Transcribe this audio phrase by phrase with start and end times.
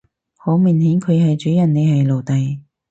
[0.35, 2.61] 好明顯佢係主人你係奴隸